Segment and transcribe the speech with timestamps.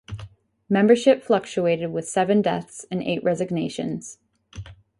[0.67, 4.17] Membership fluctuated with seven deaths and eight resignations.